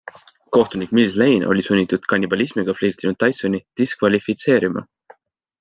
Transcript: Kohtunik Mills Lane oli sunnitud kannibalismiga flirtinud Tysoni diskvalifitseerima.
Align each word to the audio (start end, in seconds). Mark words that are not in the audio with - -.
Kohtunik 0.55 0.91
Mills 0.97 1.15
Lane 1.19 1.47
oli 1.51 1.65
sunnitud 1.67 2.09
kannibalismiga 2.13 2.77
flirtinud 2.81 3.21
Tysoni 3.25 3.63
diskvalifitseerima. 3.83 4.87